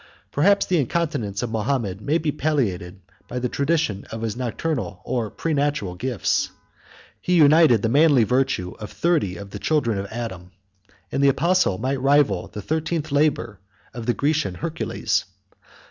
Perhaps 0.31 0.65
the 0.65 0.79
incontinence 0.79 1.43
of 1.43 1.51
Mahomet 1.51 2.01
may 2.01 2.17
be 2.17 2.31
palliated 2.31 3.01
by 3.27 3.37
the 3.37 3.47
tradition 3.49 4.03
of 4.11 4.23
his 4.23 4.35
natural 4.35 4.99
or 5.03 5.29
preternatural 5.29 5.93
gifts; 5.93 6.47
162 7.27 7.31
he 7.31 7.37
united 7.43 7.81
the 7.83 7.87
manly 7.87 8.23
virtue 8.23 8.73
of 8.79 8.91
thirty 8.91 9.37
of 9.37 9.51
the 9.51 9.59
children 9.59 9.99
of 9.99 10.07
Adam: 10.11 10.49
and 11.11 11.23
the 11.23 11.29
apostle 11.29 11.77
might 11.77 12.01
rival 12.01 12.47
the 12.47 12.63
thirteenth 12.63 13.11
labor 13.11 13.59
163 13.91 13.99
of 13.99 14.05
the 14.07 14.13
Grecian 14.15 14.55
Hercules. 14.55 15.25